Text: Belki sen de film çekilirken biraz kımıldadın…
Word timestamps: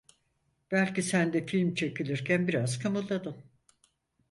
Belki 0.71 1.01
sen 1.03 1.33
de 1.33 1.45
film 1.47 1.73
çekilirken 1.75 2.47
biraz 2.47 2.79
kımıldadın… 2.79 3.37